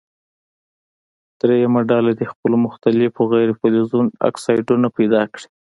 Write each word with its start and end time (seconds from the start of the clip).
دریمه 1.39 1.81
ډله 1.89 2.11
دې 2.17 2.25
څلور 2.31 2.57
مختلفو 2.65 3.21
غیر 3.33 3.49
فلزونو 3.59 4.09
اکسایدونه 4.29 4.87
پیداکړي. 4.97 5.45